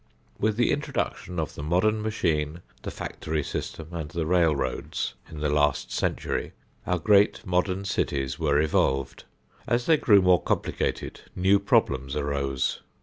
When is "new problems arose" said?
11.35-12.81